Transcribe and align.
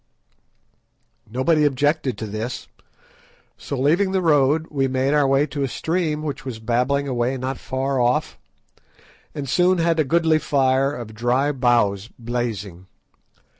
Nobody 1.29 1.63
objected 1.63 2.17
to 2.17 2.25
this, 2.25 2.67
so 3.55 3.79
leaving 3.79 4.13
the 4.13 4.21
road 4.23 4.65
we 4.71 4.87
made 4.87 5.13
our 5.13 5.27
way 5.27 5.45
to 5.45 5.61
a 5.61 5.67
stream 5.67 6.23
which 6.23 6.43
was 6.43 6.57
babbling 6.57 7.07
away 7.07 7.37
not 7.37 7.59
far 7.59 7.99
off, 8.01 8.35
and 9.35 9.47
soon 9.47 9.77
had 9.77 9.99
a 9.99 10.03
goodly 10.03 10.39
fire 10.39 10.91
of 10.91 11.13
dry 11.13 11.51
boughs 11.51 12.09
blazing. 12.17 12.87